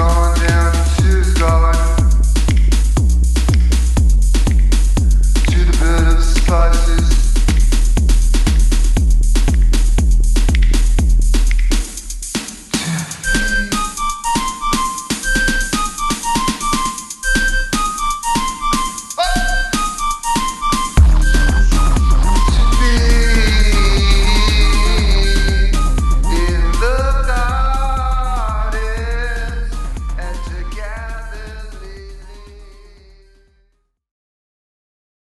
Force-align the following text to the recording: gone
gone 0.00 0.29